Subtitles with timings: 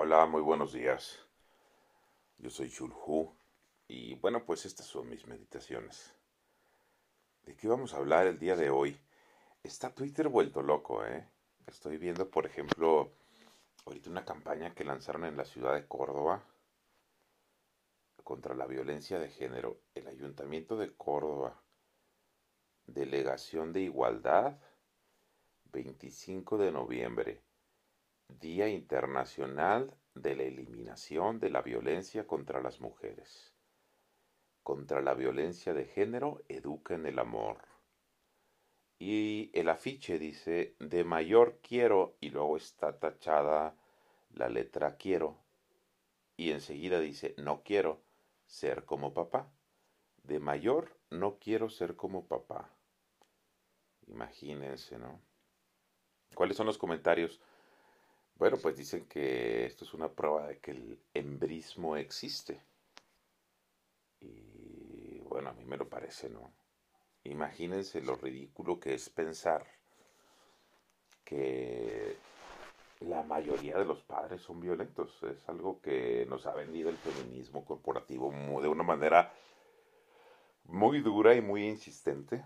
[0.00, 1.18] Hola, muy buenos días.
[2.38, 3.34] Yo soy Shulhu
[3.88, 6.14] y bueno, pues estas son mis meditaciones.
[7.42, 8.96] ¿De qué vamos a hablar el día de hoy?
[9.60, 11.28] Está Twitter vuelto loco, ¿eh?
[11.66, 13.10] Estoy viendo, por ejemplo,
[13.86, 16.44] ahorita una campaña que lanzaron en la ciudad de Córdoba
[18.22, 19.80] contra la violencia de género.
[19.96, 21.60] El Ayuntamiento de Córdoba,
[22.86, 24.60] Delegación de Igualdad,
[25.72, 27.47] 25 de noviembre
[28.28, 33.54] Día Internacional de la Eliminación de la Violencia contra las Mujeres.
[34.62, 37.62] Contra la violencia de género, educa en el amor.
[38.98, 43.74] Y el afiche dice, de mayor quiero, y luego está tachada
[44.30, 45.38] la letra quiero.
[46.36, 48.02] Y enseguida dice, no quiero
[48.46, 49.50] ser como papá.
[50.22, 52.70] De mayor no quiero ser como papá.
[54.06, 55.18] Imagínense, ¿no?
[56.34, 57.40] ¿Cuáles son los comentarios?
[58.38, 62.60] Bueno, pues dicen que esto es una prueba de que el embrismo existe.
[64.20, 66.52] Y bueno, a mí me lo parece, ¿no?
[67.24, 69.66] Imagínense lo ridículo que es pensar
[71.24, 72.16] que
[73.00, 75.20] la mayoría de los padres son violentos.
[75.24, 78.30] Es algo que nos ha vendido el feminismo corporativo
[78.62, 79.32] de una manera
[80.64, 82.44] muy dura y muy insistente.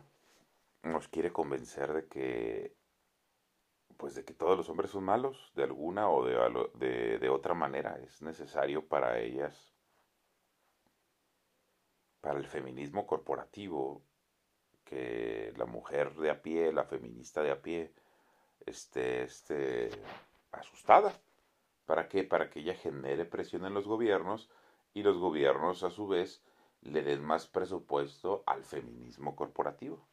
[0.82, 2.81] Nos quiere convencer de que
[4.02, 8.00] pues de que todos los hombres son malos de alguna o de, de, otra manera.
[8.02, 9.72] Es necesario para ellas,
[12.20, 14.02] para el feminismo corporativo,
[14.84, 17.92] que la mujer de a pie, la feminista de a pie,
[18.66, 19.28] esté,
[20.50, 21.12] asustada.
[21.86, 22.24] ¿Para qué?
[22.24, 24.50] Para que ella genere presión en los gobiernos
[24.94, 26.42] y los gobiernos a su vez
[26.80, 30.04] le den más presupuesto al feminismo corporativo.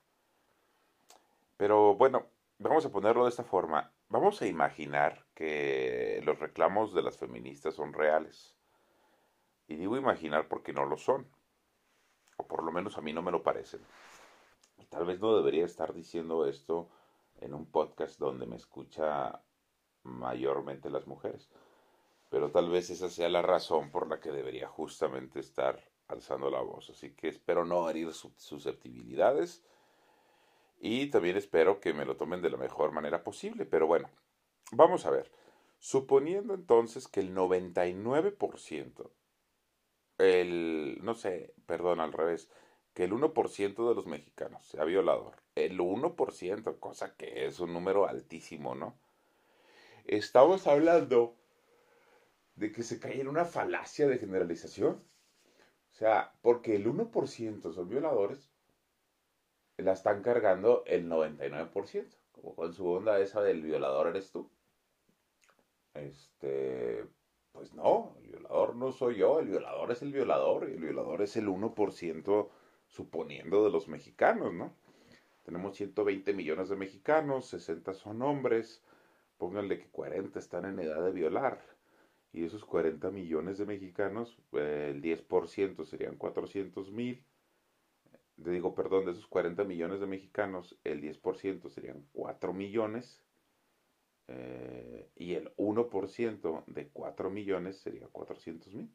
[1.57, 2.27] Pero bueno,
[2.59, 3.91] vamos a ponerlo de esta forma.
[4.09, 8.55] Vamos a imaginar que los reclamos de las feministas son reales.
[9.67, 11.27] Y digo imaginar porque no lo son.
[12.37, 13.81] O por lo menos a mí no me lo parecen.
[14.89, 16.89] Tal vez no debería estar diciendo esto
[17.41, 19.41] en un podcast donde me escucha
[20.03, 21.49] mayormente las mujeres.
[22.29, 26.61] Pero tal vez esa sea la razón por la que debería justamente estar alzando la
[26.61, 26.89] voz.
[26.89, 29.63] Así que espero no herir susceptibilidades
[30.79, 33.65] y también espero que me lo tomen de la mejor manera posible.
[33.65, 34.09] Pero bueno,
[34.71, 35.31] vamos a ver.
[35.77, 39.11] Suponiendo entonces que el 99%,
[40.17, 42.49] el, no sé, perdón, al revés,
[42.93, 48.07] que el 1% de los mexicanos sea violador, el 1%, cosa que es un número
[48.07, 48.97] altísimo, ¿no?
[50.05, 51.35] Estamos hablando
[52.55, 55.01] de que se cae en una falacia de generalización.
[55.91, 58.48] O sea, porque el 1% son violadores,
[59.81, 64.49] la están cargando el 99%, como con su onda esa del violador eres tú.
[65.93, 67.05] Este,
[67.51, 71.21] pues no, el violador no soy yo, el violador es el violador y el violador
[71.21, 72.49] es el 1%
[72.87, 74.73] suponiendo de los mexicanos, ¿no?
[75.43, 78.83] Tenemos 120 millones de mexicanos, 60 son hombres,
[79.37, 81.59] pónganle que 40 están en edad de violar.
[82.31, 87.25] Y esos 40 millones de mexicanos, eh, el 10% serían 400 mil
[88.43, 93.23] te digo, perdón, de esos 40 millones de mexicanos, el 10% serían 4 millones
[94.27, 98.93] eh, y el 1% de 4 millones sería 400 mil.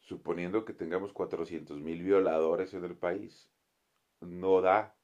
[0.00, 3.50] Suponiendo que tengamos 400 mil violadores en el país,
[4.20, 4.96] no da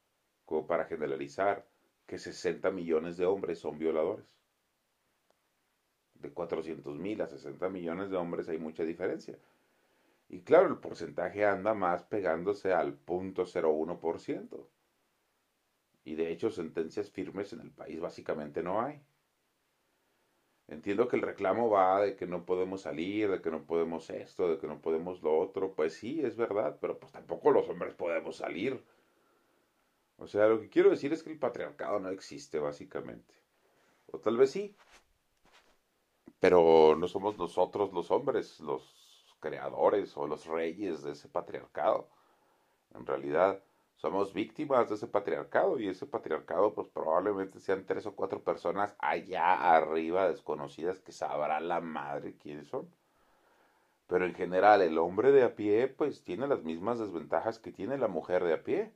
[0.45, 1.69] como para generalizar
[2.07, 4.27] que 60 millones de hombres son violadores.
[6.15, 9.39] De 400 mil a 60 millones de hombres hay mucha diferencia.
[10.33, 14.67] Y claro, el porcentaje anda más pegándose al 0.01%.
[16.05, 19.03] Y de hecho, sentencias firmes en el país básicamente no hay.
[20.69, 24.49] Entiendo que el reclamo va de que no podemos salir, de que no podemos esto,
[24.49, 25.75] de que no podemos lo otro.
[25.75, 28.83] Pues sí, es verdad, pero pues tampoco los hombres podemos salir.
[30.17, 33.35] O sea, lo que quiero decir es que el patriarcado no existe, básicamente.
[34.11, 34.75] O tal vez sí.
[36.41, 39.02] Pero no somos nosotros los hombres los
[39.43, 42.09] creadores o los reyes de ese patriarcado.
[42.95, 43.61] En realidad
[43.97, 48.95] somos víctimas de ese patriarcado y ese patriarcado pues probablemente sean tres o cuatro personas
[48.99, 52.89] allá arriba desconocidas que sabrá la madre quiénes son.
[54.07, 57.99] Pero en general el hombre de a pie pues tiene las mismas desventajas que tiene
[57.99, 58.93] la mujer de a pie.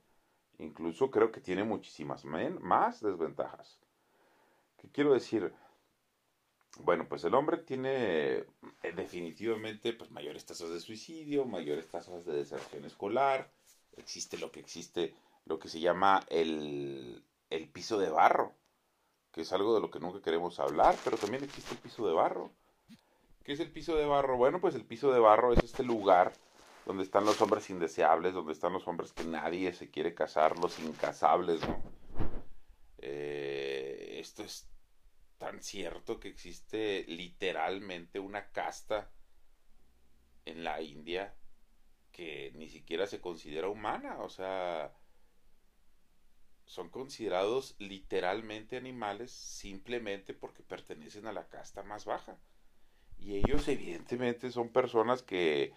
[0.59, 3.79] Incluso creo que tiene muchísimas más desventajas.
[4.77, 5.53] ¿Qué quiero decir?
[6.79, 8.45] Bueno, pues el hombre tiene eh,
[8.95, 13.51] definitivamente pues, mayores tasas de suicidio, mayores tasas de deserción escolar,
[13.97, 15.13] existe lo que existe,
[15.45, 18.53] lo que se llama el, el piso de barro,
[19.31, 22.13] que es algo de lo que nunca queremos hablar, pero también existe el piso de
[22.13, 22.51] barro.
[23.43, 24.37] ¿Qué es el piso de barro?
[24.37, 26.33] Bueno, pues el piso de barro es este lugar
[26.85, 30.79] donde están los hombres indeseables, donde están los hombres que nadie se quiere casar, los
[30.79, 31.81] incasables, ¿no?
[32.99, 34.67] Eh, esto es
[35.37, 39.11] tan cierto que existe literalmente una casta
[40.45, 41.35] en la India
[42.11, 44.91] que ni siquiera se considera humana, o sea,
[46.65, 52.37] son considerados literalmente animales simplemente porque pertenecen a la casta más baja.
[53.19, 55.73] Y ellos evidentemente son personas que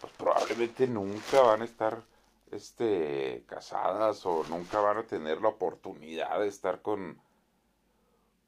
[0.00, 2.02] pues probablemente nunca van a estar
[2.50, 7.20] este casadas o nunca van a tener la oportunidad de estar con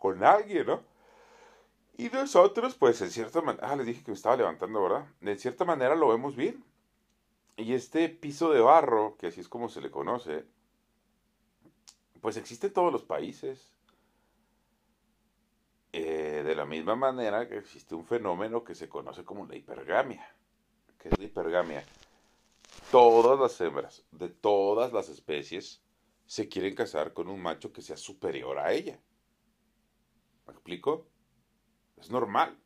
[0.06, 0.80] con alguien, ¿no?
[1.98, 5.06] Y nosotros, pues en cierta manera, ah, les dije que me estaba levantando, ¿verdad?
[5.20, 6.62] En cierta manera lo vemos bien.
[7.56, 10.44] Y este piso de barro, que así es como se le conoce,
[12.20, 13.72] pues existe en todos los países.
[15.92, 20.36] Eh, de la misma manera que existe un fenómeno que se conoce como la hipergamia.
[20.98, 21.84] ¿Qué es la hipergamia?
[22.92, 25.82] Todas las hembras de todas las especies
[26.26, 29.00] se quieren casar con un macho que sea superior a ella.
[30.46, 31.06] ¿Me explico?
[31.96, 32.58] Es normal.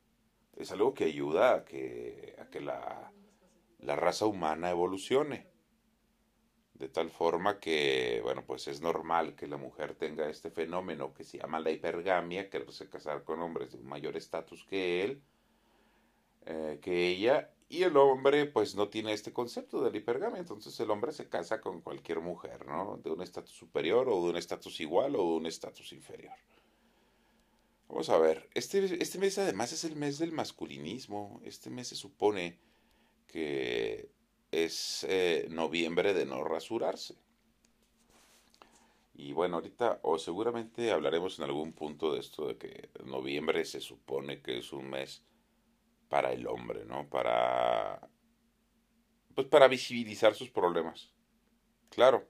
[0.57, 3.13] Es algo que ayuda a que, a que la,
[3.79, 5.49] la raza humana evolucione.
[6.75, 11.25] De tal forma que, bueno, pues es normal que la mujer tenga este fenómeno que
[11.25, 15.23] se llama la hipergamia, quererse casar con hombres de un mayor estatus que él,
[16.47, 20.79] eh, que ella, y el hombre pues no tiene este concepto de la hipergamia, entonces
[20.81, 22.97] el hombre se casa con cualquier mujer, ¿no?
[22.97, 26.33] De un estatus superior o de un estatus igual o de un estatus inferior.
[27.91, 31.97] Vamos a ver, este, este mes además es el mes del masculinismo, este mes se
[31.97, 32.61] supone
[33.27, 34.13] que
[34.53, 37.17] es eh, noviembre de no rasurarse.
[39.15, 43.81] Y bueno, ahorita o seguramente hablaremos en algún punto de esto de que noviembre se
[43.81, 45.25] supone que es un mes
[46.09, 47.09] para el hombre, ¿no?
[47.09, 48.09] Para
[49.35, 51.13] pues para visibilizar sus problemas.
[51.89, 52.29] Claro,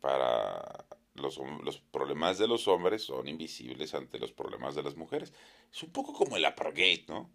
[0.00, 5.32] para los, los, problemas de los hombres son invisibles ante los problemas de las mujeres.
[5.72, 7.30] Es un poco como el apartheid, ¿no?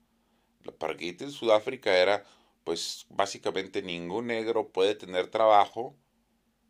[0.63, 2.23] El apartheid en Sudáfrica era
[2.63, 5.95] pues básicamente ningún negro puede tener trabajo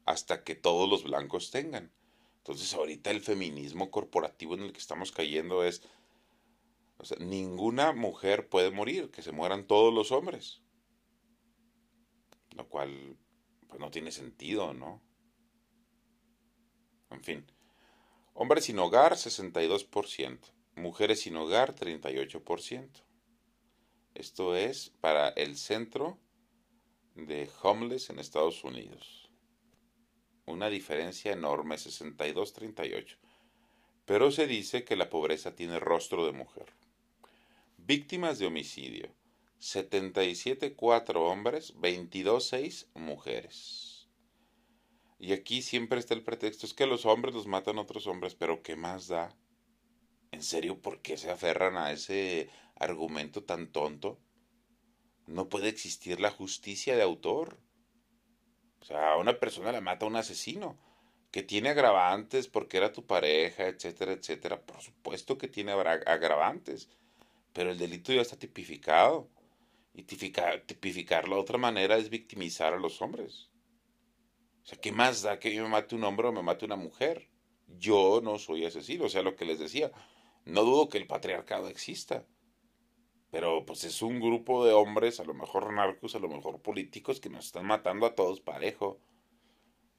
[0.06, 1.92] hasta que todos los blancos tengan.
[2.38, 5.82] Entonces ahorita el feminismo corporativo en el que estamos cayendo es,
[6.98, 10.62] o sea, ninguna mujer puede morir, que se mueran todos los hombres.
[12.56, 13.18] Lo cual,
[13.68, 15.02] pues no tiene sentido, ¿no?
[17.10, 17.46] En fin.
[18.34, 20.40] Hombres sin hogar, 62%.
[20.76, 23.04] Mujeres sin hogar, 38%.
[24.14, 26.18] Esto es para el centro
[27.16, 29.30] de homeless en Estados Unidos.
[30.46, 33.18] Una diferencia enorme, 62-38.
[34.06, 36.74] Pero se dice que la pobreza tiene rostro de mujer.
[37.78, 39.10] Víctimas de homicidio,
[39.60, 43.87] 77-4 hombres, 22-6 mujeres.
[45.20, 48.62] Y aquí siempre está el pretexto, es que los hombres los matan otros hombres, pero
[48.62, 49.36] ¿qué más da?
[50.32, 54.20] ¿En serio por qué se aferran a ese argumento tan tonto?
[55.26, 57.60] No puede existir la justicia de autor.
[58.80, 60.78] O sea, a una persona la mata un asesino
[61.32, 64.62] que tiene agravantes porque era tu pareja, etcétera, etcétera.
[64.62, 66.90] Por supuesto que tiene agravantes,
[67.54, 69.30] pero el delito ya está tipificado.
[69.94, 73.50] Y tipificar, tipificarlo de otra manera es victimizar a los hombres.
[74.68, 76.76] O sea, ¿qué más da que yo me mate un hombre o me mate una
[76.76, 77.30] mujer?
[77.80, 79.94] Yo no soy asesino, o sea, lo que les decía.
[80.44, 82.26] No dudo que el patriarcado exista.
[83.32, 87.22] Pero pues es un grupo de hombres, a lo mejor narcos, a lo mejor políticos,
[87.22, 89.00] que nos están matando a todos parejo.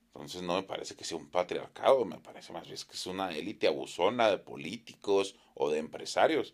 [0.09, 3.31] Entonces no me parece que sea un patriarcado, me parece más bien que es una
[3.31, 6.53] élite abusona de políticos o de empresarios.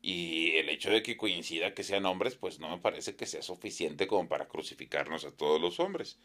[0.00, 3.42] Y el hecho de que coincida que sean hombres, pues no me parece que sea
[3.42, 6.20] suficiente como para crucificarnos a todos los hombres.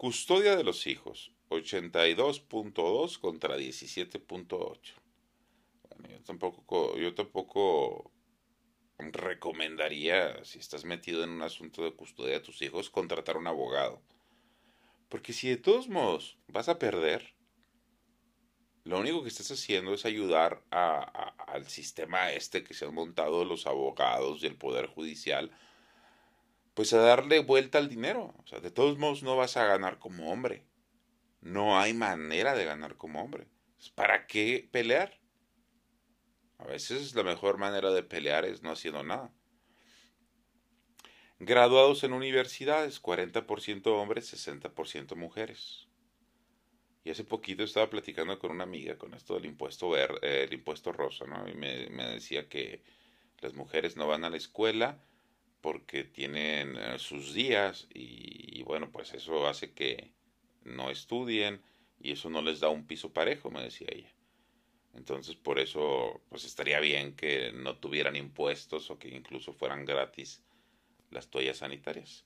[0.00, 4.78] Custodia de los hijos, 82.2 contra 17.8
[6.08, 8.10] yo tampoco, yo tampoco
[8.96, 14.00] recomendaría, si estás metido en un asunto de custodia de tus hijos, contratar un abogado.
[15.10, 17.34] Porque si de todos modos vas a perder,
[18.84, 23.66] lo único que estás haciendo es ayudar al sistema este que se han montado los
[23.66, 25.50] abogados y el Poder Judicial,
[26.80, 28.34] pues a darle vuelta al dinero.
[28.38, 30.64] O sea, de todos modos no vas a ganar como hombre.
[31.42, 33.48] No hay manera de ganar como hombre.
[33.94, 35.20] ¿Para qué pelear?
[36.56, 39.30] A veces la mejor manera de pelear es no haciendo nada.
[41.38, 45.86] Graduados en universidades, 40% hombres, 60% mujeres.
[47.04, 50.54] Y hace poquito estaba platicando con una amiga con esto del impuesto ver, eh, el
[50.54, 51.46] impuesto rosa, ¿no?
[51.46, 52.82] Y me, me, decía que
[53.40, 55.04] las mujeres no van a la escuela
[55.60, 60.12] porque tienen eh, sus días y, bueno, pues eso hace que
[60.64, 61.62] no estudien
[62.00, 64.14] y eso no les da un piso parejo, me decía ella.
[64.94, 70.42] Entonces, por eso, pues estaría bien que no tuvieran impuestos o que incluso fueran gratis
[71.10, 72.24] las toallas sanitarias.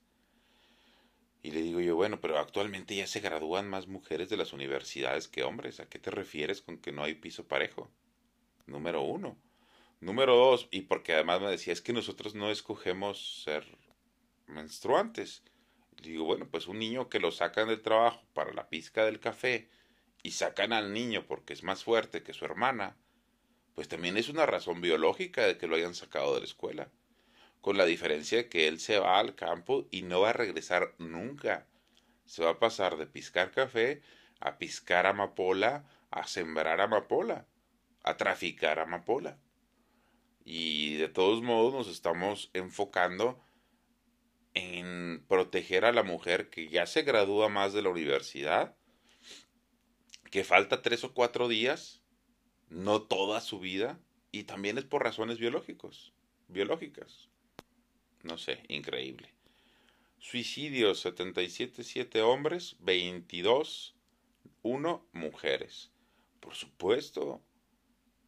[1.42, 5.28] Y le digo yo, bueno, pero actualmente ya se gradúan más mujeres de las universidades
[5.28, 5.78] que hombres.
[5.78, 7.90] ¿A qué te refieres con que no hay piso parejo?
[8.66, 9.36] Número uno.
[10.00, 13.64] Número dos, y porque además me decía, es que nosotros no escogemos ser
[14.46, 15.42] menstruantes.
[16.02, 19.68] Digo, bueno, pues un niño que lo sacan del trabajo para la pizca del café
[20.22, 22.96] y sacan al niño porque es más fuerte que su hermana,
[23.74, 26.90] pues también es una razón biológica de que lo hayan sacado de la escuela
[27.64, 30.94] con la diferencia de que él se va al campo y no va a regresar
[30.98, 31.66] nunca.
[32.26, 34.02] Se va a pasar de piscar café
[34.44, 37.46] a piscar amapola, a sembrar amapola,
[38.02, 39.38] a traficar amapola.
[40.44, 43.42] Y de todos modos nos estamos enfocando
[44.52, 48.76] en proteger a la mujer que ya se gradúa más de la universidad,
[50.30, 52.02] que falta tres o cuatro días,
[52.68, 53.98] no toda su vida,
[54.30, 56.12] y también es por razones biológicos,
[56.48, 57.28] biológicas
[58.24, 59.32] no sé, increíble.
[60.18, 63.94] Suicidios 77 7 hombres, 22
[64.62, 65.92] 1 mujeres.
[66.40, 67.42] Por supuesto,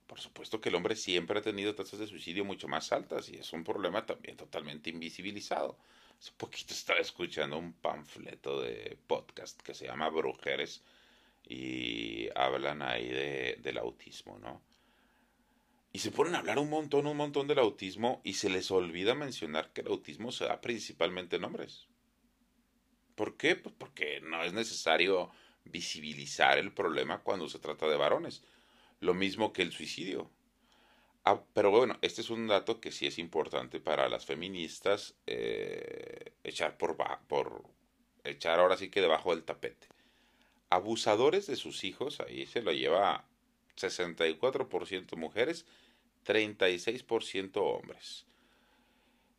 [0.06, 3.36] por supuesto que el hombre siempre ha tenido tasas de suicidio mucho más altas y
[3.36, 5.78] es un problema también totalmente invisibilizado.
[6.18, 10.82] Hace poquito estaba escuchando un panfleto de podcast que se llama Brujeres
[11.48, 14.62] y hablan ahí de, del autismo, ¿no?
[15.92, 19.14] Y se ponen a hablar un montón, un montón del autismo y se les olvida
[19.14, 21.86] mencionar que el autismo se da principalmente en hombres.
[23.14, 23.56] ¿Por qué?
[23.56, 25.30] Pues porque no es necesario
[25.64, 28.42] visibilizar el problema cuando se trata de varones.
[29.00, 30.30] Lo mismo que el suicidio.
[31.24, 36.32] Ah, pero bueno, este es un dato que sí es importante para las feministas eh,
[36.44, 37.64] echar por, por
[38.24, 39.88] echar ahora sí que debajo del tapete.
[40.70, 43.28] Abusadores de sus hijos, ahí se lo lleva
[43.76, 45.66] 64% mujeres
[46.26, 48.26] 36% hombres.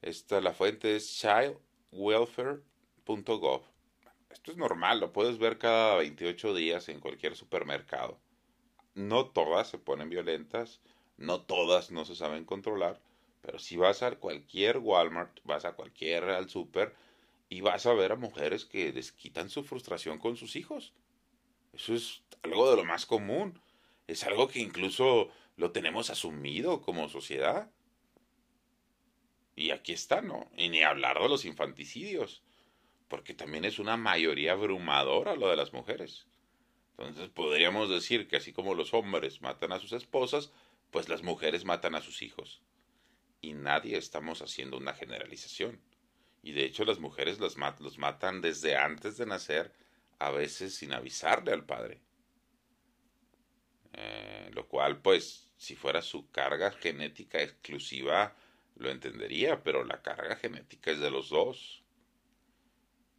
[0.02, 3.62] Esta, la fuente es childwelfare.gov.
[4.30, 8.20] Esto es normal, lo puedes ver cada 28 días en cualquier supermercado.
[8.98, 10.82] No todas se ponen violentas,
[11.18, 13.00] no todas no se saben controlar,
[13.44, 16.96] pero si vas a cualquier Walmart, vas a cualquier al super
[17.48, 20.94] y vas a ver a mujeres que les quitan su frustración con sus hijos.
[21.74, 23.62] Eso es algo de lo más común.
[24.08, 27.70] Es algo que incluso lo tenemos asumido como sociedad.
[29.56, 30.50] Y aquí está, ¿no?
[30.58, 32.42] Y ni hablar de los infanticidios,
[33.08, 36.26] porque también es una mayoría abrumadora lo de las mujeres.
[36.98, 40.52] Entonces podríamos decir que así como los hombres matan a sus esposas,
[40.90, 42.62] pues las mujeres matan a sus hijos.
[43.40, 45.80] Y nadie estamos haciendo una generalización.
[46.42, 49.74] Y de hecho las mujeres los, matan desde antes de nacer,
[50.18, 52.02] a veces sin avisarle al padre.
[53.94, 58.36] Eh, lo cual pues si fuera su carga genética exclusiva,
[58.76, 61.84] lo entendería, pero la carga genética es de los dos.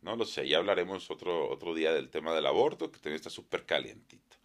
[0.02, 3.30] No lo sé, ya hablaremos otro, otro día del tema del aborto, que también está
[3.30, 4.36] súper calientito.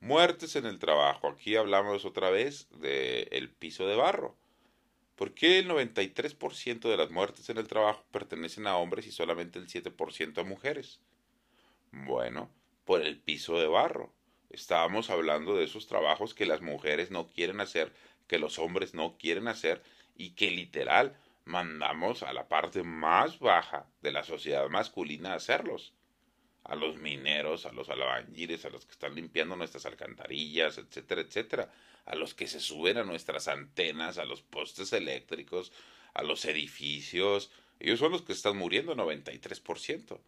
[0.00, 1.28] Muertes en el trabajo.
[1.28, 4.36] Aquí hablamos otra vez del el piso de barro.
[5.16, 9.58] ¿Por qué el 93% de las muertes en el trabajo pertenecen a hombres y solamente
[9.58, 11.00] el 7% a mujeres?
[11.92, 12.50] Bueno,
[12.84, 14.12] por el piso de barro.
[14.50, 17.92] Estábamos hablando de esos trabajos que las mujeres no quieren hacer,
[18.26, 19.82] que los hombres no quieren hacer
[20.16, 25.92] y que literal mandamos a la parte más baja de la sociedad masculina a hacerlos.
[26.64, 31.72] A los mineros, a los albañiles, a los que están limpiando nuestras alcantarillas, etcétera, etcétera.
[32.04, 35.72] A los que se suben a nuestras antenas, a los postes eléctricos,
[36.14, 37.50] a los edificios.
[37.80, 40.20] Ellos son los que están muriendo 93%.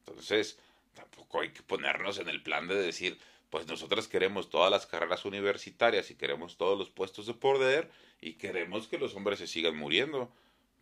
[0.00, 0.58] Entonces,
[0.94, 3.18] tampoco hay que ponernos en el plan de decir,
[3.50, 8.34] pues nosotras queremos todas las carreras universitarias y queremos todos los puestos de poder y
[8.34, 10.32] queremos que los hombres se sigan muriendo.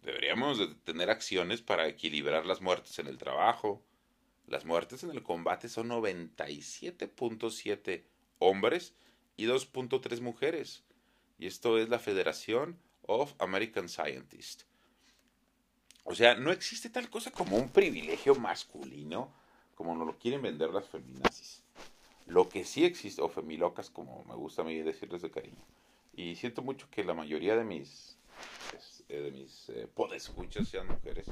[0.07, 3.83] Deberíamos de tener acciones para equilibrar las muertes en el trabajo.
[4.47, 8.05] Las muertes en el combate son 97.7
[8.39, 8.95] hombres
[9.37, 10.85] y 2.3 mujeres.
[11.41, 14.65] Y esto es la Federación of American Scientists.
[16.05, 19.35] O sea, no existe tal cosa como un privilegio masculino
[19.75, 21.65] como nos lo quieren vender las feminazis.
[22.27, 25.65] Lo que sí existe, o femilocas, como me gusta a mí decirles de cariño.
[26.15, 28.17] Y siento mucho que la mayoría de mis,
[29.27, 31.31] de mis eh, podescuchas sean mujeres.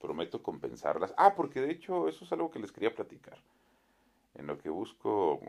[0.00, 1.12] Prometo compensarlas.
[1.16, 3.38] Ah, porque de hecho eso es algo que les quería platicar.
[4.34, 5.40] En lo que busco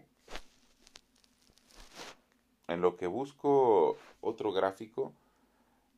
[2.68, 5.14] en lo que busco otro gráfico,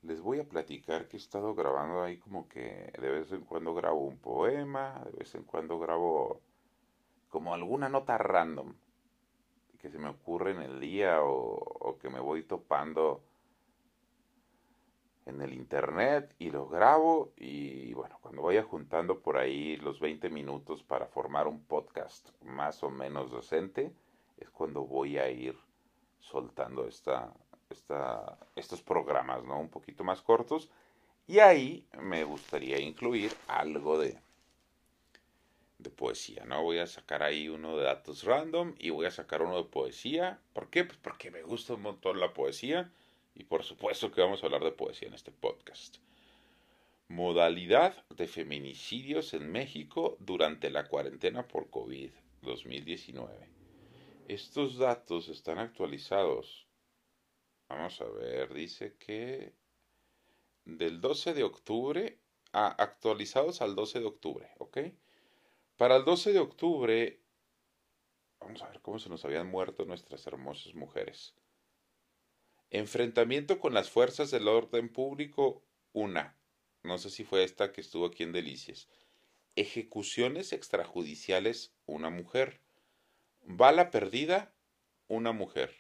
[0.04, 3.74] les voy a platicar que he estado grabando ahí como que de vez en cuando
[3.74, 6.42] grabo un poema, de vez en cuando grabo
[7.30, 8.74] como alguna nota random
[9.80, 13.22] que se me ocurre en el día o, que me voy topando
[15.26, 20.30] en el internet y lo grabo y bueno, cuando vaya juntando por ahí los 20
[20.30, 23.94] minutos para formar un podcast más o menos docente,
[24.38, 25.58] es cuando voy a ir
[26.20, 27.32] soltando esta,
[27.70, 29.60] esta, estos programas, ¿no?
[29.60, 30.70] Un poquito más cortos.
[31.28, 34.20] Y ahí me gustaría incluir algo de,
[35.78, 36.64] de poesía, ¿no?
[36.64, 40.40] Voy a sacar ahí uno de datos random y voy a sacar uno de poesía.
[40.54, 40.86] ¿Por qué?
[40.86, 42.92] Pues porque me gusta un montón la poesía
[43.34, 45.98] y por supuesto que vamos a hablar de poesía en este podcast.
[47.08, 53.50] Modalidad de feminicidios en México durante la cuarentena por COVID 2019.
[54.28, 56.68] Estos datos están actualizados.
[57.68, 59.54] Vamos a ver, dice que
[60.66, 62.20] del 12 de octubre,
[62.54, 64.78] ah, actualizados al 12 de octubre, ¿ok?
[65.78, 67.20] Para el 12 de octubre,
[68.40, 71.34] vamos a ver cómo se nos habían muerto nuestras hermosas mujeres.
[72.72, 76.38] Enfrentamiento con las fuerzas del orden público, una.
[76.84, 78.88] No sé si fue esta que estuvo aquí en Delicias.
[79.56, 82.62] Ejecuciones extrajudiciales, una mujer.
[83.42, 84.54] Bala perdida,
[85.08, 85.76] una mujer.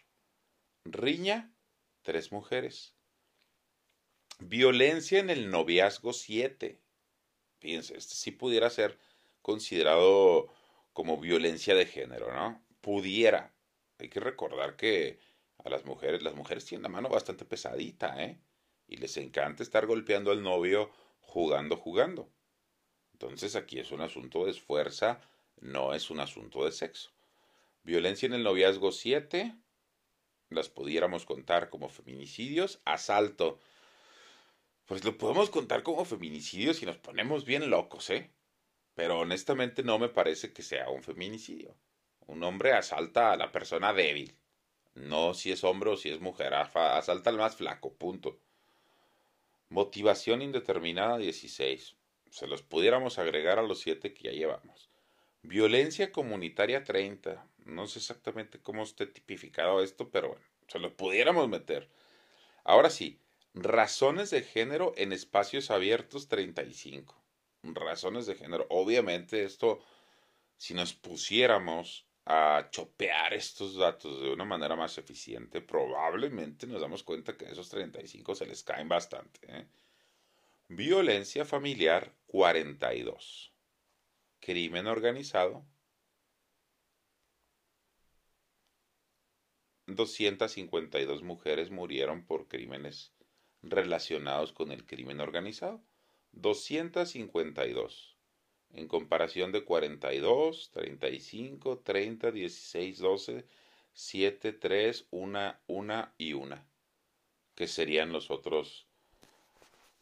[0.83, 1.53] Riña,
[2.01, 2.95] tres mujeres.
[4.39, 6.79] Violencia en el noviazgo, siete.
[7.59, 8.97] Fíjense, este sí pudiera ser
[9.41, 10.51] considerado
[10.93, 12.63] como violencia de género, ¿no?
[12.81, 13.53] Pudiera.
[13.99, 15.19] Hay que recordar que
[15.63, 18.39] a las mujeres, las mujeres tienen la mano bastante pesadita, ¿eh?
[18.87, 20.89] Y les encanta estar golpeando al novio
[21.21, 22.29] jugando, jugando.
[23.13, 25.21] Entonces aquí es un asunto de fuerza,
[25.59, 27.11] no es un asunto de sexo.
[27.83, 29.55] Violencia en el noviazgo 7,
[30.49, 32.81] las pudiéramos contar como feminicidios.
[32.85, 33.59] Asalto,
[34.85, 38.31] pues lo podemos contar como feminicidios si nos ponemos bien locos, ¿eh?
[38.95, 41.75] Pero honestamente no me parece que sea un feminicidio.
[42.25, 44.38] Un hombre asalta a la persona débil.
[44.99, 46.53] No si es hombre o si es mujer.
[46.53, 48.39] Asalta al más flaco, punto.
[49.69, 51.95] Motivación indeterminada 16.
[52.29, 54.89] Se los pudiéramos agregar a los 7 que ya llevamos.
[55.41, 61.47] Violencia comunitaria 30 no sé exactamente cómo esté tipificado esto, pero bueno, se lo pudiéramos
[61.47, 61.89] meter.
[62.63, 63.19] Ahora sí,
[63.53, 67.15] razones de género en espacios abiertos 35.
[67.63, 68.65] Razones de género.
[68.69, 69.79] Obviamente esto,
[70.57, 77.01] si nos pusiéramos a chopear estos datos de una manera más eficiente, probablemente nos damos
[77.03, 79.39] cuenta que esos 35 se les caen bastante.
[79.47, 79.67] ¿eh?
[80.67, 83.51] Violencia familiar 42.
[84.39, 85.65] Crimen organizado
[89.87, 93.11] 252 mujeres murieron por crímenes
[93.63, 95.83] relacionados con el crimen organizado.
[96.33, 98.08] 252.
[98.73, 103.45] En comparación de 42, 35, 30, 16, 12,
[103.93, 106.65] 7, 3, 1, 1 y 1.
[107.55, 108.87] Que serían los otros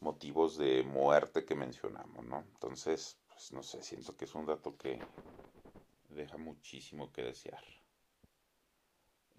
[0.00, 2.44] motivos de muerte que mencionamos, ¿no?
[2.52, 5.00] Entonces, pues no sé, siento que es un dato que
[6.10, 7.64] deja muchísimo que desear.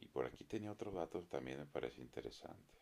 [0.02, 2.74] Y por aquí tenía otro dato que también me parece interesante.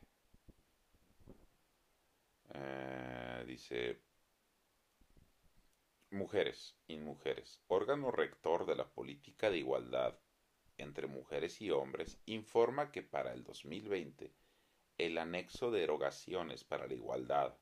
[2.54, 4.00] Eh, dice,
[6.10, 10.18] mujeres, mujeres, órgano rector de la política de igualdad
[10.78, 14.32] entre mujeres y hombres, informa que para el 2020
[14.98, 17.58] el anexo de erogaciones para la igualdad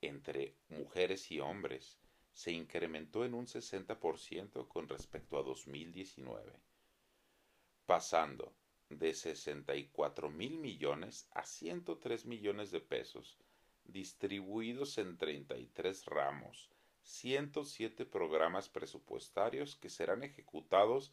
[0.00, 1.98] entre mujeres y hombres
[2.32, 6.60] se incrementó en un 60% con respecto a 2019,
[7.84, 8.54] pasando
[8.88, 13.38] de 64 mil millones a 103 millones de pesos,
[13.84, 16.70] distribuidos en 33 ramos,
[17.02, 21.12] 107 programas presupuestarios que serán ejecutados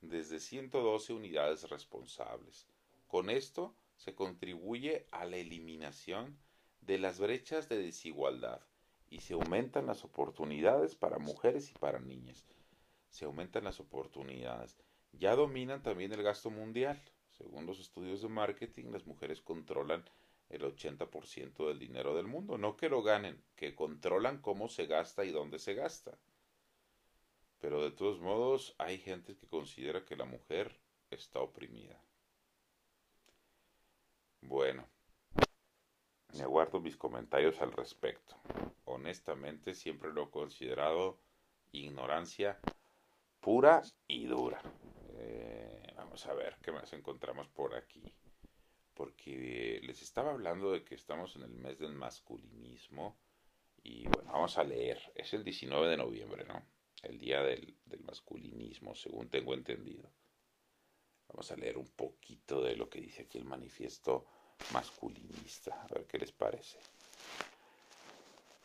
[0.00, 2.66] desde 112 unidades responsables.
[3.06, 6.38] Con esto se contribuye a la eliminación
[6.80, 8.60] de las brechas de desigualdad
[9.08, 12.44] y se aumentan las oportunidades para mujeres y para niñas.
[13.08, 14.76] Se aumentan las oportunidades
[15.18, 17.00] ya dominan también el gasto mundial.
[17.30, 20.04] Según los estudios de marketing, las mujeres controlan
[20.54, 22.58] el 80% del dinero del mundo.
[22.58, 26.18] No que lo ganen, que controlan cómo se gasta y dónde se gasta.
[27.60, 30.78] Pero de todos modos, hay gente que considera que la mujer
[31.10, 32.00] está oprimida.
[34.42, 34.86] Bueno,
[36.34, 38.36] me aguardo mis comentarios al respecto.
[38.84, 41.18] Honestamente, siempre lo he considerado
[41.72, 42.58] ignorancia
[43.40, 44.60] pura y dura.
[45.16, 48.02] Eh, vamos a ver qué más encontramos por aquí.
[48.94, 53.16] Porque les estaba hablando de que estamos en el mes del masculinismo.
[53.82, 55.00] Y bueno, vamos a leer.
[55.14, 56.62] Es el 19 de noviembre, ¿no?
[57.02, 60.10] El día del, del masculinismo, según tengo entendido.
[61.28, 64.26] Vamos a leer un poquito de lo que dice aquí el manifiesto
[64.72, 65.82] masculinista.
[65.82, 66.78] A ver qué les parece.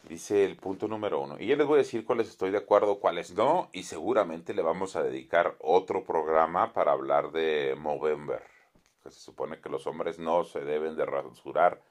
[0.07, 1.37] Dice el punto número uno.
[1.39, 3.69] Y ya les voy a decir cuáles estoy de acuerdo, cuáles no.
[3.73, 8.59] Y seguramente le vamos a dedicar otro programa para hablar de Movember.
[9.01, 11.81] Que se supone que los hombres no se deben de rasurar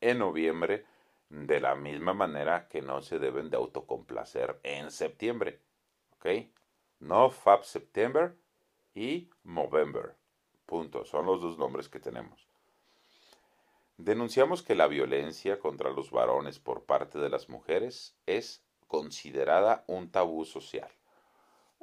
[0.00, 0.86] en noviembre
[1.28, 5.60] de la misma manera que no se deben de autocomplacer en septiembre.
[6.12, 6.26] ¿Ok?
[7.00, 8.36] No Fab September
[8.94, 10.16] y Movember.
[10.66, 11.04] Punto.
[11.04, 12.48] Son los dos nombres que tenemos.
[13.96, 20.10] Denunciamos que la violencia contra los varones por parte de las mujeres es considerada un
[20.10, 20.90] tabú social.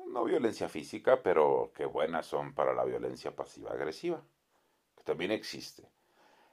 [0.07, 4.21] No violencia física, pero qué buenas son para la violencia pasiva-agresiva,
[5.03, 5.89] también existe.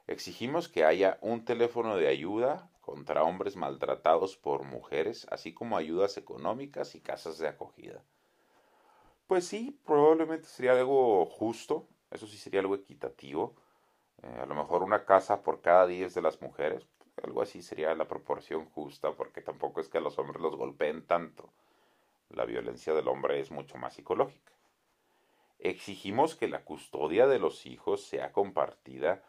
[0.07, 6.17] Exigimos que haya un teléfono de ayuda contra hombres maltratados por mujeres, así como ayudas
[6.17, 8.03] económicas y casas de acogida.
[9.27, 13.55] Pues sí, probablemente sería algo justo, eso sí sería algo equitativo,
[14.23, 16.87] eh, a lo mejor una casa por cada 10 de las mujeres,
[17.23, 21.05] algo así sería la proporción justa, porque tampoco es que a los hombres los golpeen
[21.05, 21.53] tanto.
[22.29, 24.53] La violencia del hombre es mucho más psicológica.
[25.59, 29.21] Exigimos que la custodia de los hijos sea compartida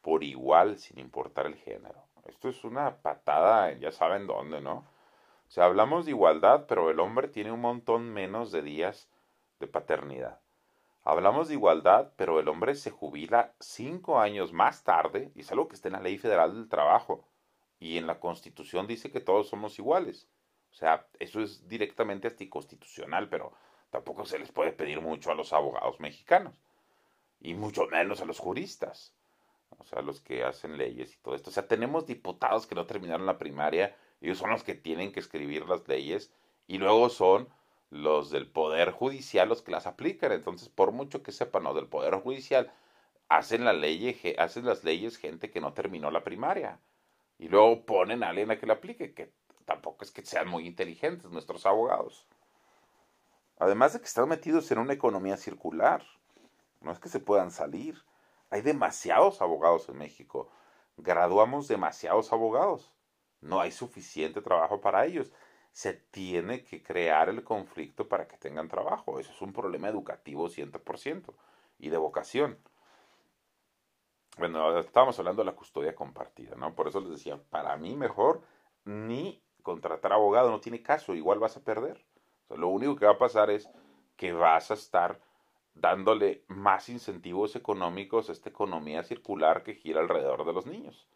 [0.00, 2.04] por igual, sin importar el género.
[2.24, 4.86] Esto es una patada, ya saben dónde, ¿no?
[5.46, 9.08] O sea, hablamos de igualdad, pero el hombre tiene un montón menos de días
[9.60, 10.40] de paternidad.
[11.04, 15.68] Hablamos de igualdad, pero el hombre se jubila cinco años más tarde, y es algo
[15.68, 17.28] que está en la Ley Federal del Trabajo,
[17.78, 20.28] y en la Constitución dice que todos somos iguales.
[20.70, 23.52] O sea, eso es directamente anticonstitucional, pero
[23.94, 26.60] tampoco se les puede pedir mucho a los abogados mexicanos,
[27.40, 29.14] y mucho menos a los juristas,
[29.78, 31.50] o sea, los que hacen leyes y todo esto.
[31.50, 35.20] O sea, tenemos diputados que no terminaron la primaria, ellos son los que tienen que
[35.20, 36.32] escribir las leyes,
[36.66, 37.48] y luego son
[37.90, 40.32] los del Poder Judicial los que las aplican.
[40.32, 42.72] Entonces, por mucho que sepan los del Poder Judicial,
[43.28, 43.64] hacen,
[44.38, 46.80] hacen las leyes gente que no terminó la primaria.
[47.38, 49.30] Y luego ponen a alguien a que la aplique, que
[49.64, 52.26] tampoco es que sean muy inteligentes nuestros abogados.
[53.58, 56.04] Además de que están metidos en una economía circular.
[56.80, 58.02] No es que se puedan salir.
[58.50, 60.50] Hay demasiados abogados en México.
[60.96, 62.92] Graduamos demasiados abogados.
[63.40, 65.32] No hay suficiente trabajo para ellos
[65.74, 69.18] se tiene que crear el conflicto para que tengan trabajo.
[69.18, 71.34] Eso es un problema educativo 100%
[71.80, 72.56] y de vocación.
[74.38, 76.76] Bueno, estábamos hablando de la custodia compartida, ¿no?
[76.76, 78.42] Por eso les decía, para mí mejor
[78.84, 82.04] ni contratar abogado, no tiene caso, igual vas a perder.
[82.50, 83.68] Lo único que va a pasar es
[84.16, 85.20] que vas a estar
[85.74, 91.08] dándole más incentivos económicos a esta economía circular que gira alrededor de los niños.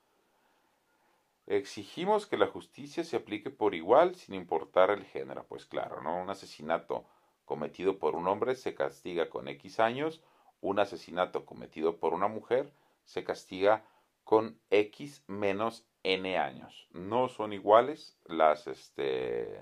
[1.46, 5.46] Exigimos que la justicia se aplique por igual sin importar el género.
[5.48, 6.20] Pues claro, ¿no?
[6.20, 7.06] Un asesinato
[7.46, 10.20] cometido por un hombre se castiga con X años,
[10.60, 12.72] un asesinato cometido por una mujer
[13.04, 13.84] se castiga
[14.24, 16.86] con X menos N años.
[16.92, 19.58] No son iguales las, este,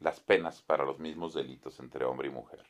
[0.00, 2.64] las penas para los mismos delitos entre hombre y mujer.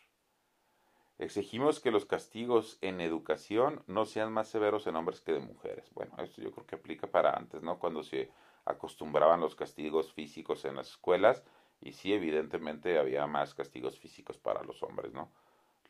[1.19, 5.90] Exigimos que los castigos en educación no sean más severos en hombres que de mujeres.
[5.95, 7.79] Bueno, esto yo creo que aplica para antes, ¿no?
[7.79, 8.31] Cuando se
[8.64, 11.45] acostumbraban los castigos físicos en las escuelas
[11.81, 15.31] y sí, evidentemente había más castigos físicos para los hombres, ¿no?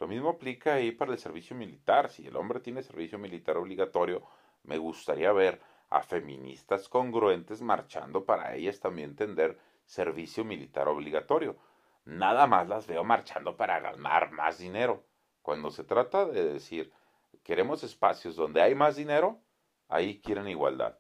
[0.00, 2.08] Lo mismo aplica ahí para el servicio militar.
[2.08, 4.22] Si el hombre tiene servicio militar obligatorio,
[4.64, 9.58] me gustaría ver a feministas congruentes marchando para ellas también tener
[9.90, 11.56] servicio militar obligatorio.
[12.04, 15.04] Nada más las veo marchando para ganar más dinero.
[15.42, 16.92] Cuando se trata de decir,
[17.42, 19.40] queremos espacios donde hay más dinero,
[19.88, 20.96] ahí quieren igualdad.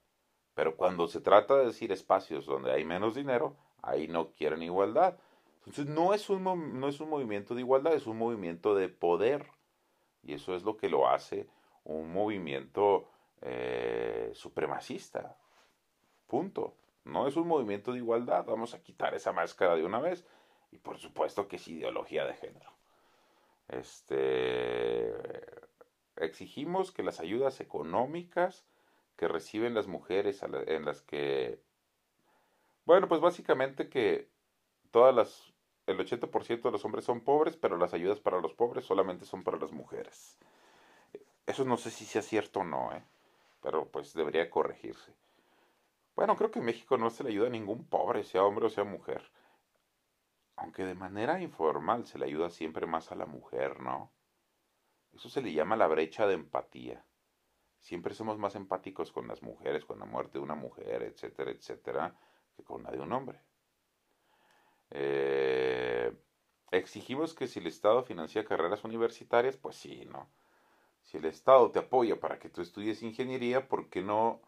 [0.54, 5.16] Pero cuando se trata de decir espacios donde hay menos dinero, ahí no quieren igualdad.
[5.58, 9.46] Entonces no es un, no es un movimiento de igualdad, es un movimiento de poder.
[10.24, 11.48] Y eso es lo que lo hace
[11.84, 13.08] un movimiento
[13.40, 15.36] eh, supremacista.
[16.26, 16.79] Punto.
[17.04, 18.44] No es un movimiento de igualdad.
[18.44, 20.26] Vamos a quitar esa máscara de una vez.
[20.70, 22.70] Y por supuesto que es ideología de género.
[23.68, 25.12] Este,
[26.16, 28.64] exigimos que las ayudas económicas
[29.16, 31.60] que reciben las mujeres en las que,
[32.86, 34.28] bueno, pues básicamente que
[34.90, 35.52] todas las,
[35.86, 39.44] el 80% de los hombres son pobres, pero las ayudas para los pobres solamente son
[39.44, 40.38] para las mujeres.
[41.46, 43.02] Eso no sé si sea cierto o no, ¿eh?
[43.62, 45.12] pero pues debería corregirse.
[46.14, 48.70] Bueno, creo que en México no se le ayuda a ningún pobre, sea hombre o
[48.70, 49.28] sea mujer.
[50.54, 54.12] aunque de manera informal se le ayuda siempre más a la mujer, ¿no?
[55.12, 57.04] Eso se le llama la brecha de empatía.
[57.78, 62.16] Siempre somos más empáticos con las mujeres, con la muerte de una mujer, etcétera, etcétera,
[62.56, 63.40] que con la de un hombre.
[64.90, 66.12] Eh,
[66.70, 70.30] exigimos que si el Estado financia carreras universitarias, pues sí, ¿no?
[71.02, 74.42] Si el Estado te apoya para que tú estudies ingeniería, ¿por qué no,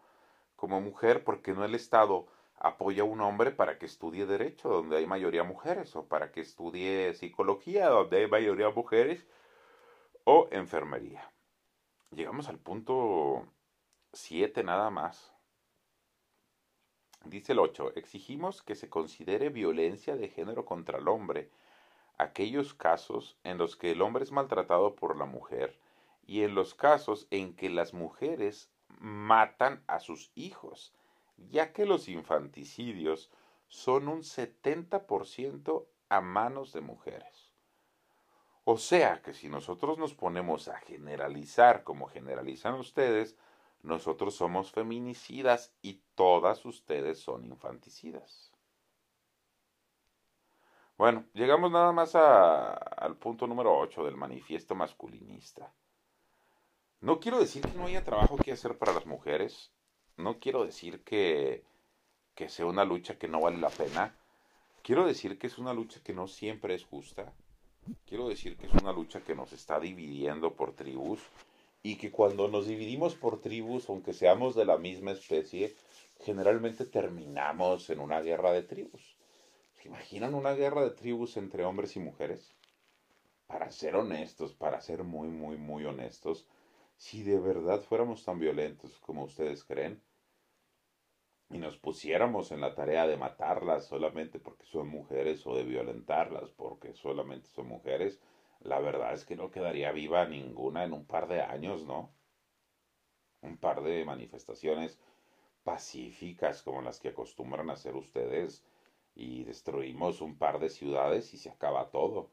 [0.63, 4.69] como mujer, por qué no el Estado apoya a un hombre para que estudie derecho,
[4.69, 9.27] donde hay mayoría mujeres, o para que estudie psicología, donde hay mayoría mujeres,
[10.23, 11.29] o enfermería?
[12.11, 13.45] Llegamos al punto
[14.13, 15.33] 7 nada más.
[17.25, 21.51] Dice el 8, exigimos que se considere violencia de género contra el hombre
[22.17, 25.77] aquellos casos en los que el hombre es maltratado por la mujer
[26.25, 30.93] y en los casos en que las mujeres matan a sus hijos,
[31.37, 33.31] ya que los infanticidios
[33.67, 37.51] son un 70% a manos de mujeres.
[38.65, 43.37] O sea que si nosotros nos ponemos a generalizar como generalizan ustedes,
[43.81, 48.53] nosotros somos feminicidas y todas ustedes son infanticidas.
[50.97, 55.73] Bueno, llegamos nada más al punto número 8 del manifiesto masculinista.
[57.03, 59.71] No quiero decir que no haya trabajo que hacer para las mujeres,
[60.15, 61.61] no quiero decir que,
[62.33, 64.15] que sea una lucha que no vale la pena,
[64.83, 67.33] quiero decir que es una lucha que no siempre es justa,
[68.05, 71.19] quiero decir que es una lucha que nos está dividiendo por tribus
[71.83, 75.75] y que cuando nos dividimos por tribus, aunque seamos de la misma especie,
[76.21, 79.17] generalmente terminamos en una guerra de tribus.
[79.73, 82.53] ¿Se imaginan una guerra de tribus entre hombres y mujeres?
[83.45, 86.47] Para ser honestos, para ser muy, muy, muy honestos,
[86.95, 90.01] si de verdad fuéramos tan violentos como ustedes creen,
[91.49, 96.49] y nos pusiéramos en la tarea de matarlas solamente porque son mujeres o de violentarlas
[96.49, 98.19] porque solamente son mujeres,
[98.61, 102.11] la verdad es que no quedaría viva ninguna en un par de años, ¿no?
[103.41, 104.97] Un par de manifestaciones
[105.63, 108.65] pacíficas como las que acostumbran a hacer ustedes
[109.15, 112.31] y destruimos un par de ciudades y se acaba todo.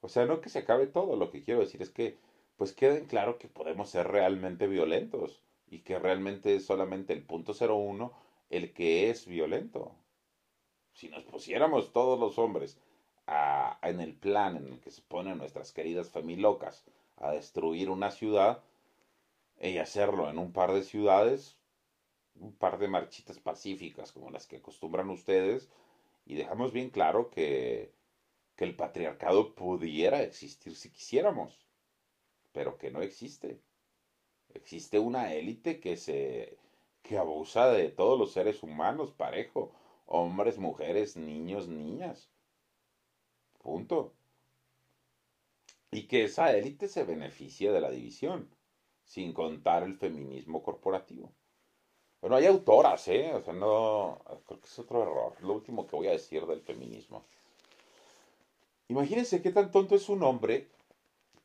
[0.00, 2.18] O sea, no que se acabe todo, lo que quiero decir es que
[2.56, 7.52] pues queden claro que podemos ser realmente violentos y que realmente es solamente el punto
[7.52, 8.12] 01
[8.50, 9.92] el que es violento.
[10.92, 12.78] Si nos pusiéramos todos los hombres
[13.26, 16.84] a, en el plan en el que se ponen nuestras queridas femilocas
[17.16, 18.62] a destruir una ciudad
[19.60, 21.58] y hacerlo en un par de ciudades,
[22.38, 25.70] un par de marchitas pacíficas como las que acostumbran ustedes,
[26.24, 27.92] y dejamos bien claro que,
[28.56, 31.65] que el patriarcado pudiera existir si quisiéramos,
[32.56, 33.60] pero que no existe.
[34.54, 36.56] Existe una élite que se
[37.02, 39.72] que abusa de todos los seres humanos parejo,
[40.06, 42.30] hombres, mujeres, niños, niñas.
[43.62, 44.14] Punto.
[45.90, 48.48] Y que esa élite se beneficia de la división,
[49.04, 51.30] sin contar el feminismo corporativo.
[52.22, 53.34] Bueno, hay autoras, ¿eh?
[53.34, 54.22] O sea, no.
[54.46, 55.34] Creo que es otro error.
[55.42, 57.22] Lo último que voy a decir del feminismo.
[58.88, 60.70] Imagínense qué tan tonto es un hombre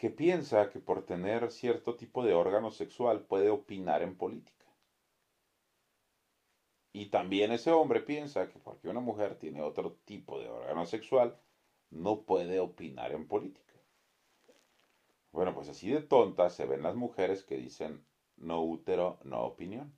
[0.02, 4.66] que piensa que por tener cierto tipo de órgano sexual puede opinar en política.
[6.92, 11.38] Y también ese hombre piensa que porque una mujer tiene otro tipo de órgano sexual,
[11.92, 13.76] no puede opinar en política.
[15.32, 18.04] Bueno, pues así de tontas se ven las mujeres que dicen
[18.38, 19.96] no útero, no opinión.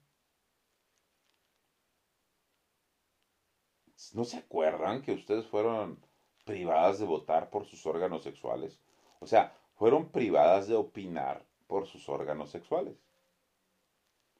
[4.11, 6.05] ¿No se acuerdan que ustedes fueron
[6.43, 8.81] privadas de votar por sus órganos sexuales?
[9.21, 12.95] O sea, fueron privadas de opinar por sus órganos sexuales.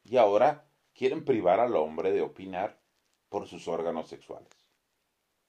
[0.06, 2.79] Y ahora quieren privar al hombre de opinar
[3.27, 4.47] por sus órganos sexuales.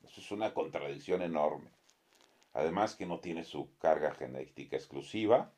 [0.03, 1.71] Eso es una contradicción enorme.
[2.55, 5.53] Además que no tiene su carga genética exclusiva.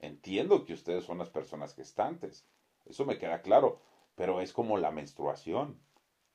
[0.00, 2.44] Entiendo que ustedes son las personas gestantes.
[2.86, 3.80] Eso me queda claro.
[4.16, 5.80] Pero es como la menstruación.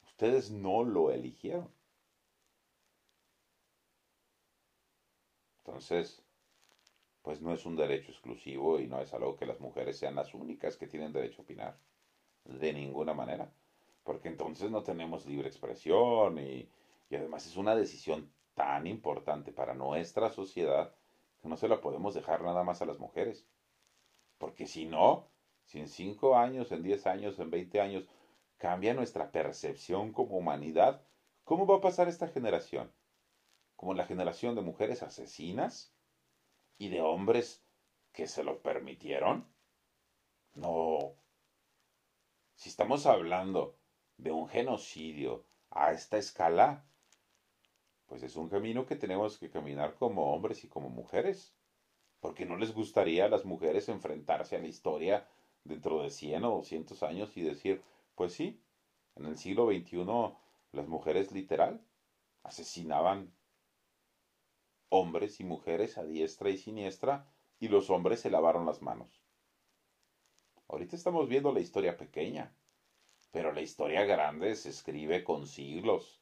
[0.06, 1.70] Ustedes no lo eligieron.
[5.66, 6.25] Entonces,
[7.26, 10.36] pues no es un derecho exclusivo y no es algo que las mujeres sean las
[10.36, 11.76] únicas que tienen derecho a opinar.
[12.44, 13.52] De ninguna manera.
[14.04, 16.70] Porque entonces no tenemos libre expresión y,
[17.10, 20.94] y además es una decisión tan importante para nuestra sociedad
[21.42, 23.48] que no se la podemos dejar nada más a las mujeres.
[24.38, 25.28] Porque si no,
[25.64, 28.06] si en cinco años, en diez años, en veinte años
[28.58, 31.02] cambia nuestra percepción como humanidad,
[31.44, 32.92] ¿cómo va a pasar esta generación?
[33.76, 35.95] ¿Como la generación de mujeres asesinas
[36.78, 37.64] y de hombres
[38.12, 39.48] que se lo permitieron?
[40.54, 41.16] No.
[42.56, 43.78] Si estamos hablando
[44.18, 46.86] de un genocidio a esta escala,
[48.06, 51.54] pues es un camino que tenemos que caminar como hombres y como mujeres.
[52.20, 55.28] Porque no les gustaría a las mujeres enfrentarse a la historia
[55.64, 57.84] dentro de 100 o 200 años y decir,
[58.16, 58.62] pues sí,
[59.16, 60.06] en el siglo XXI
[60.72, 61.82] las mujeres literal
[62.44, 63.34] asesinaban
[64.90, 67.28] hombres y mujeres a diestra y siniestra
[67.60, 69.24] y los hombres se lavaron las manos.
[70.68, 72.54] Ahorita estamos viendo la historia pequeña,
[73.32, 76.22] pero la historia grande se escribe con siglos,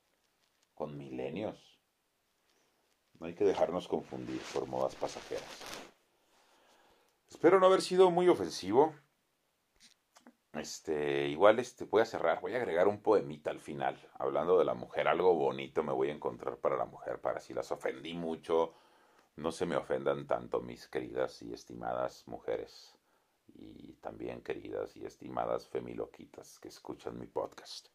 [0.74, 1.80] con milenios.
[3.20, 5.44] No hay que dejarnos confundir por modas pasajeras.
[7.30, 8.94] Espero no haber sido muy ofensivo.
[10.54, 14.66] Este, igual este, voy a cerrar, voy a agregar un poemita al final, hablando de
[14.66, 18.14] la mujer, algo bonito me voy a encontrar para la mujer, para si las ofendí
[18.14, 18.76] mucho,
[19.36, 22.96] no se me ofendan tanto mis queridas y estimadas mujeres
[23.56, 27.88] y también queridas y estimadas femiloquitas que escuchan mi podcast.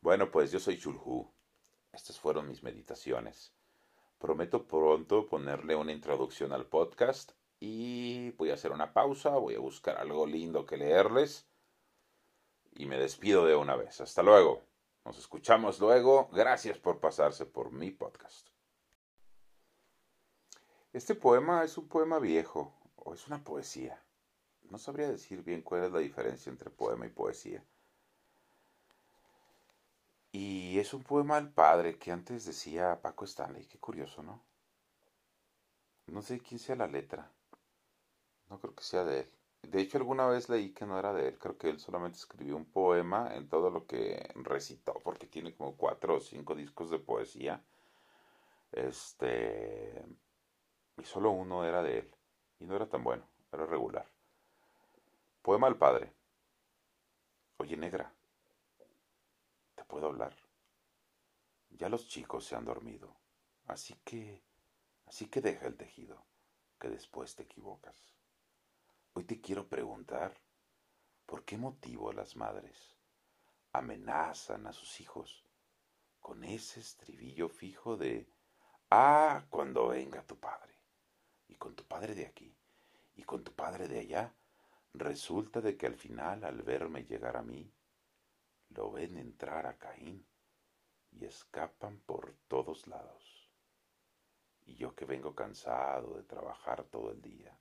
[0.00, 1.30] Bueno, pues yo soy Chulhu.
[1.92, 3.52] Estas fueron mis meditaciones.
[4.18, 9.60] Prometo pronto ponerle una introducción al podcast y voy a hacer una pausa, voy a
[9.60, 11.49] buscar algo lindo que leerles
[12.72, 14.00] y me despido de una vez.
[14.00, 14.62] Hasta luego.
[15.04, 16.28] Nos escuchamos luego.
[16.32, 18.48] Gracias por pasarse por mi podcast.
[20.92, 24.02] Este poema es un poema viejo o es una poesía.
[24.70, 27.64] No sabría decir bien cuál es la diferencia entre poema y poesía.
[30.32, 33.66] Y es un poema al padre que antes decía Paco Stanley.
[33.66, 34.42] Qué curioso, ¿no?
[36.06, 37.30] No sé quién sea la letra.
[38.48, 39.30] No creo que sea de él.
[39.62, 41.38] De hecho, alguna vez leí que no era de él.
[41.38, 45.76] Creo que él solamente escribió un poema en todo lo que recitó, porque tiene como
[45.76, 47.62] cuatro o cinco discos de poesía.
[48.72, 50.04] Este.
[50.96, 52.10] Y solo uno era de él.
[52.58, 54.06] Y no era tan bueno, era regular.
[55.42, 56.12] Poema al padre.
[57.58, 58.12] Oye, negra,
[59.74, 60.34] ¿te puedo hablar?
[61.70, 63.14] Ya los chicos se han dormido,
[63.66, 64.42] así que,
[65.06, 66.24] así que deja el tejido,
[66.78, 67.96] que después te equivocas.
[69.12, 70.40] Hoy te quiero preguntar,
[71.26, 72.96] ¿por qué motivo las madres
[73.72, 75.44] amenazan a sus hijos
[76.20, 78.28] con ese estribillo fijo de,
[78.90, 80.74] ah, cuando venga tu padre,
[81.48, 82.56] y con tu padre de aquí,
[83.14, 84.34] y con tu padre de allá,
[84.92, 87.72] Resulta de que al final, al verme llegar a mí,
[88.70, 90.26] lo ven entrar a Caín
[91.12, 93.48] y escapan por todos lados.
[94.66, 97.56] Y yo que vengo cansado de trabajar todo el día,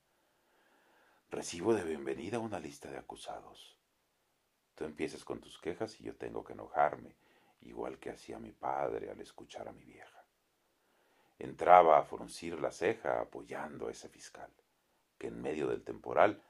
[1.32, 3.78] recibo de bienvenida una lista de acusados.
[4.74, 7.16] Tú empiezas con tus quejas y yo tengo que enojarme,
[7.62, 10.26] igual que hacía mi padre al escuchar a mi vieja.
[11.38, 14.52] Entraba a fruncir la ceja apoyando a ese fiscal,
[15.20, 16.44] que en medio del temporal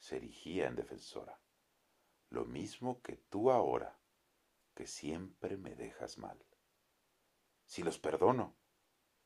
[0.00, 1.38] se erigía en defensora.
[2.30, 4.00] Lo mismo que tú ahora,
[4.74, 6.44] que siempre me dejas mal.
[7.66, 8.56] Si los perdono,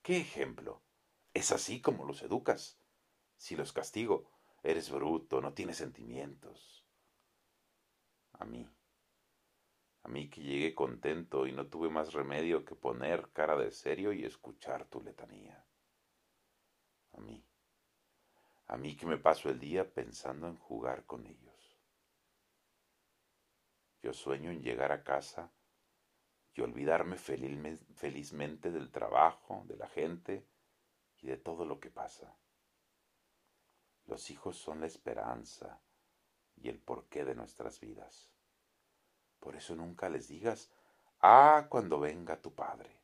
[0.03, 0.83] ¿qué ejemplo?
[1.33, 2.79] Es así como los educas.
[3.39, 4.32] Si los castigo,
[4.63, 6.87] eres bruto, no tienes sentimientos.
[8.33, 8.69] A mí,
[10.03, 14.13] a mí que llegué contento y no tuve más remedio que poner cara de serio
[14.13, 15.65] y escuchar tu letanía.
[17.13, 17.45] A mí,
[18.67, 21.79] a mí que me paso el día pensando en jugar con ellos.
[24.03, 25.53] Yo sueño en llegar a casa
[26.55, 30.47] y olvidarme felizmente del trabajo, de la gente
[31.19, 32.37] y de todo lo que pasa.
[34.07, 35.81] Los hijos son la esperanza
[36.57, 38.31] y el porqué de nuestras vidas.
[39.41, 40.71] Por eso nunca les digas,
[41.21, 43.01] ah, cuando venga tu padre.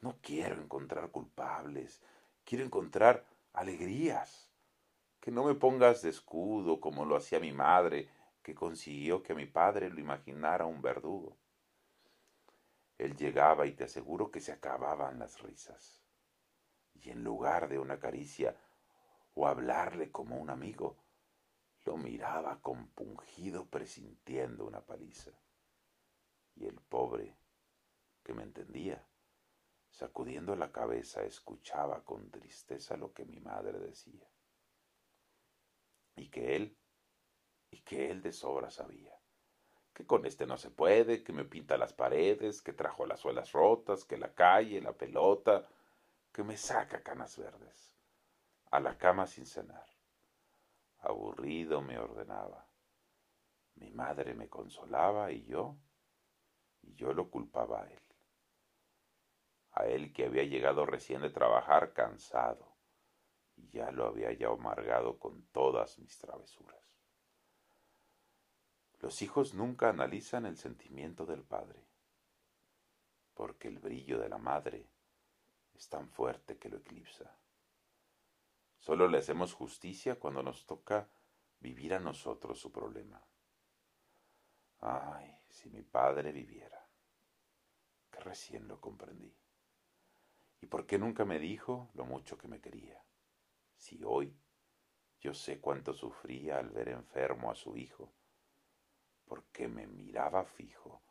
[0.00, 2.02] No quiero encontrar culpables,
[2.44, 4.50] quiero encontrar alegrías
[5.20, 8.08] que no me pongas de escudo como lo hacía mi madre,
[8.42, 11.36] que consiguió que mi padre lo imaginara un verdugo.
[12.98, 16.00] Él llegaba y te aseguro que se acababan las risas.
[16.94, 18.56] Y en lugar de una caricia
[19.36, 20.96] o hablarle como un amigo,
[21.84, 25.30] lo miraba compungido presintiendo una paliza.
[26.56, 27.36] Y el pobre,
[28.24, 29.06] que me entendía,
[29.90, 34.26] sacudiendo la cabeza, escuchaba con tristeza lo que mi madre decía.
[36.16, 36.78] Y que él,
[37.70, 39.20] y que él de sobra sabía,
[39.92, 43.52] que con este no se puede, que me pinta las paredes, que trajo las suelas
[43.52, 45.68] rotas, que la calle, la pelota,
[46.32, 47.95] que me saca canas verdes,
[48.70, 49.86] a la cama sin cenar.
[50.98, 52.66] Aburrido me ordenaba.
[53.76, 55.76] Mi madre me consolaba y yo,
[56.82, 58.02] y yo lo culpaba a él.
[59.72, 62.76] A él que había llegado recién de trabajar cansado,
[63.56, 66.76] y ya lo había ya amargado con todas mis travesuras.
[69.00, 71.84] Los hijos nunca analizan el sentimiento del padre,
[73.34, 74.88] porque el brillo de la madre
[75.74, 77.38] es tan fuerte que lo eclipsa.
[78.86, 81.08] Solo le hacemos justicia cuando nos toca
[81.58, 83.20] vivir a nosotros su problema.
[84.78, 86.88] Ay, si mi padre viviera,
[88.12, 89.36] que recién lo comprendí.
[90.60, 93.04] ¿Y por qué nunca me dijo lo mucho que me quería?
[93.74, 94.38] Si hoy
[95.18, 98.12] yo sé cuánto sufría al ver enfermo a su hijo,
[99.24, 101.02] porque me miraba fijo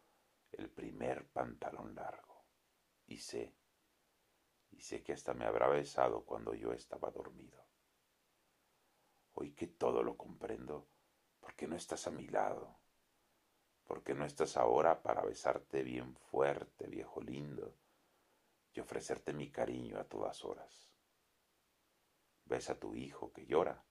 [0.54, 2.46] el primer pantalón largo.
[3.06, 3.54] Y sé,
[4.72, 7.65] y sé que hasta me habrá besado cuando yo estaba dormido.
[9.36, 10.88] Hoy que todo lo comprendo,
[11.40, 12.80] ¿por qué no estás a mi lado?
[13.86, 17.76] ¿Por qué no estás ahora para besarte bien fuerte, viejo lindo,
[18.74, 20.90] y ofrecerte mi cariño a todas horas?
[22.46, 23.86] Ves a tu hijo que llora,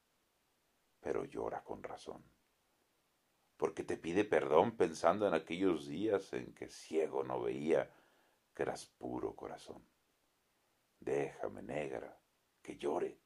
[1.00, 2.24] pero llora con razón
[3.56, 7.90] porque te pide perdón pensando en aquellos días en que ciego no veía
[8.54, 9.82] que eras puro corazón.
[11.00, 12.18] Déjame, negra,
[12.62, 13.23] que llore.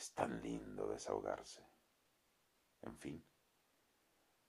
[0.00, 1.62] Es tan lindo desahogarse.
[2.80, 3.22] En fin,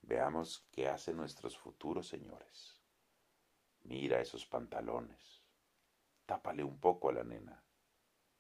[0.02, 2.80] veamos qué hacen nuestros futuros señores.
[3.82, 5.44] Mira esos pantalones.
[6.26, 7.62] Tápale un poco a la nena.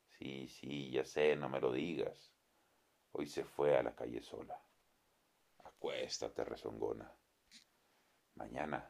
[0.07, 2.31] Sí, sí, ya sé, no me lo digas.
[3.11, 4.57] Hoy se fue a la calle sola.
[5.65, 7.13] Acuéstate, rezongona.
[8.35, 8.89] Mañana,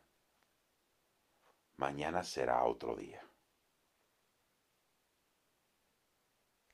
[1.78, 3.28] mañana será otro día.